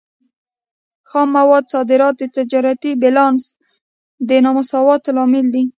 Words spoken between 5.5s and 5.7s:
دی.